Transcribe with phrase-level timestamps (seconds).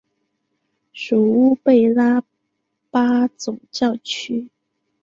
[0.93, 2.23] 属乌贝拉
[2.89, 4.49] 巴总教区。